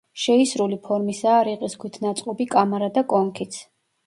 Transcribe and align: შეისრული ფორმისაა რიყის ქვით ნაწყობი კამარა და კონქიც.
შეისრული 0.19 0.79
ფორმისაა 0.87 1.43
რიყის 1.49 1.75
ქვით 1.85 2.01
ნაწყობი 2.07 2.49
კამარა 2.57 2.89
და 2.97 3.05
კონქიც. 3.15 3.61